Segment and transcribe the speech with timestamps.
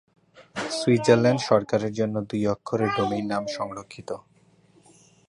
[0.77, 4.09] Switzerland সরকারের জন্য দুই অক্ষরের ডোমেইন নাম সংরক্ষিত।